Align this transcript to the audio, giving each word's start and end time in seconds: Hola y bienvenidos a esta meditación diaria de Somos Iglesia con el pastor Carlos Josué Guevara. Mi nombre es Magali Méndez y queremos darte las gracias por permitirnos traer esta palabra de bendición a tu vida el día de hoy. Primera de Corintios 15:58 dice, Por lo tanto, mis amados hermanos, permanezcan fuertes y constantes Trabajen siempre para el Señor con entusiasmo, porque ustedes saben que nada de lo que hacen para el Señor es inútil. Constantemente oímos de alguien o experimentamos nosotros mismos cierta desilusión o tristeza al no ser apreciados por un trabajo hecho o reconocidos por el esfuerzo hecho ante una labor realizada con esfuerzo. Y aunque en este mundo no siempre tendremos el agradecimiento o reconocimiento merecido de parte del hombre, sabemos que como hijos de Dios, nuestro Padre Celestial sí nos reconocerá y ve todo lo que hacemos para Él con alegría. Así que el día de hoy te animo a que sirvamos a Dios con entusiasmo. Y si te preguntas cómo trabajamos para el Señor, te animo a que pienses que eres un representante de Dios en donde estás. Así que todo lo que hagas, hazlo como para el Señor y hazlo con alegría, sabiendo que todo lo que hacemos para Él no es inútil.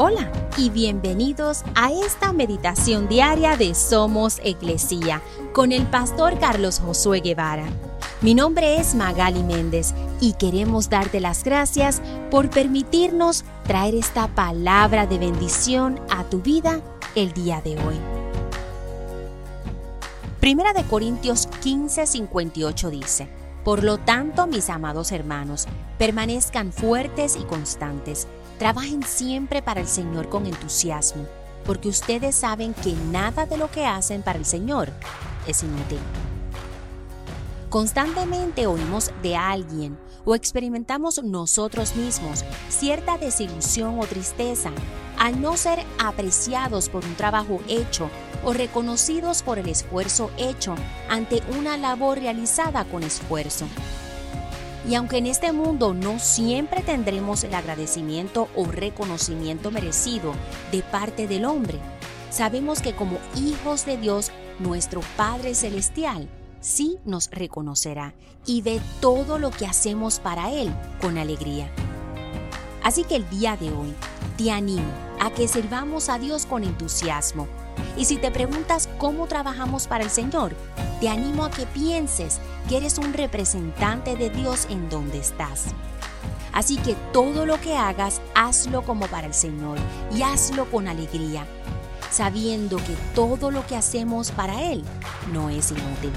Hola 0.00 0.30
y 0.56 0.70
bienvenidos 0.70 1.64
a 1.74 1.90
esta 1.90 2.32
meditación 2.32 3.08
diaria 3.08 3.56
de 3.56 3.74
Somos 3.74 4.38
Iglesia 4.44 5.20
con 5.52 5.72
el 5.72 5.88
pastor 5.88 6.38
Carlos 6.38 6.78
Josué 6.78 7.18
Guevara. 7.18 7.66
Mi 8.20 8.32
nombre 8.32 8.78
es 8.78 8.94
Magali 8.94 9.42
Méndez 9.42 9.94
y 10.20 10.34
queremos 10.34 10.88
darte 10.88 11.18
las 11.18 11.42
gracias 11.42 12.00
por 12.30 12.48
permitirnos 12.48 13.44
traer 13.66 13.96
esta 13.96 14.28
palabra 14.28 15.08
de 15.08 15.18
bendición 15.18 15.98
a 16.10 16.22
tu 16.22 16.42
vida 16.42 16.80
el 17.16 17.32
día 17.32 17.60
de 17.60 17.72
hoy. 17.72 17.96
Primera 20.38 20.74
de 20.74 20.84
Corintios 20.84 21.48
15:58 21.64 22.90
dice, 22.90 23.28
Por 23.64 23.82
lo 23.82 23.98
tanto, 23.98 24.46
mis 24.46 24.70
amados 24.70 25.10
hermanos, 25.10 25.66
permanezcan 25.98 26.72
fuertes 26.72 27.34
y 27.34 27.42
constantes 27.42 28.28
Trabajen 28.58 29.04
siempre 29.04 29.62
para 29.62 29.80
el 29.80 29.86
Señor 29.86 30.28
con 30.28 30.44
entusiasmo, 30.44 31.24
porque 31.64 31.88
ustedes 31.88 32.34
saben 32.34 32.74
que 32.74 32.92
nada 33.12 33.46
de 33.46 33.56
lo 33.56 33.70
que 33.70 33.86
hacen 33.86 34.22
para 34.22 34.38
el 34.38 34.44
Señor 34.44 34.90
es 35.46 35.62
inútil. 35.62 36.00
Constantemente 37.70 38.66
oímos 38.66 39.12
de 39.22 39.36
alguien 39.36 39.96
o 40.24 40.34
experimentamos 40.34 41.22
nosotros 41.22 41.94
mismos 41.94 42.44
cierta 42.68 43.16
desilusión 43.16 44.00
o 44.00 44.06
tristeza 44.06 44.72
al 45.18 45.40
no 45.40 45.56
ser 45.56 45.78
apreciados 45.98 46.88
por 46.88 47.04
un 47.04 47.14
trabajo 47.14 47.60
hecho 47.68 48.10
o 48.44 48.52
reconocidos 48.52 49.42
por 49.42 49.58
el 49.58 49.68
esfuerzo 49.68 50.30
hecho 50.36 50.74
ante 51.08 51.42
una 51.56 51.76
labor 51.76 52.18
realizada 52.18 52.84
con 52.84 53.04
esfuerzo. 53.04 53.66
Y 54.88 54.94
aunque 54.94 55.18
en 55.18 55.26
este 55.26 55.52
mundo 55.52 55.92
no 55.92 56.18
siempre 56.18 56.82
tendremos 56.82 57.44
el 57.44 57.54
agradecimiento 57.54 58.48
o 58.56 58.64
reconocimiento 58.64 59.70
merecido 59.70 60.32
de 60.72 60.82
parte 60.82 61.28
del 61.28 61.44
hombre, 61.44 61.78
sabemos 62.30 62.80
que 62.80 62.94
como 62.94 63.18
hijos 63.36 63.84
de 63.84 63.98
Dios, 63.98 64.32
nuestro 64.58 65.02
Padre 65.18 65.54
Celestial 65.54 66.30
sí 66.60 66.98
nos 67.04 67.30
reconocerá 67.30 68.14
y 68.46 68.62
ve 68.62 68.80
todo 69.00 69.38
lo 69.38 69.50
que 69.50 69.66
hacemos 69.66 70.20
para 70.20 70.50
Él 70.52 70.74
con 71.02 71.18
alegría. 71.18 71.70
Así 72.82 73.04
que 73.04 73.16
el 73.16 73.28
día 73.28 73.58
de 73.58 73.70
hoy 73.70 73.94
te 74.38 74.50
animo 74.50 75.07
a 75.20 75.30
que 75.30 75.48
sirvamos 75.48 76.08
a 76.08 76.18
Dios 76.18 76.46
con 76.46 76.64
entusiasmo. 76.64 77.48
Y 77.96 78.04
si 78.04 78.16
te 78.16 78.30
preguntas 78.30 78.88
cómo 78.98 79.26
trabajamos 79.26 79.86
para 79.86 80.04
el 80.04 80.10
Señor, 80.10 80.54
te 81.00 81.08
animo 81.08 81.44
a 81.44 81.50
que 81.50 81.66
pienses 81.66 82.40
que 82.68 82.76
eres 82.76 82.98
un 82.98 83.12
representante 83.12 84.16
de 84.16 84.30
Dios 84.30 84.66
en 84.70 84.88
donde 84.88 85.18
estás. 85.18 85.66
Así 86.52 86.76
que 86.76 86.94
todo 87.12 87.46
lo 87.46 87.60
que 87.60 87.76
hagas, 87.76 88.20
hazlo 88.34 88.82
como 88.82 89.06
para 89.06 89.26
el 89.26 89.34
Señor 89.34 89.78
y 90.12 90.22
hazlo 90.22 90.70
con 90.70 90.88
alegría, 90.88 91.46
sabiendo 92.10 92.78
que 92.78 92.96
todo 93.14 93.50
lo 93.50 93.66
que 93.66 93.76
hacemos 93.76 94.30
para 94.32 94.62
Él 94.62 94.82
no 95.32 95.50
es 95.50 95.70
inútil. 95.70 96.12